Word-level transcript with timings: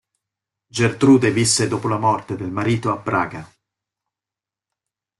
Gertrude 0.65 1.29
visse 1.31 1.67
dopo 1.67 1.87
la 1.87 1.99
morte 1.99 2.35
del 2.35 2.49
marito 2.49 2.91
a 2.91 2.97
Praga. 2.97 3.47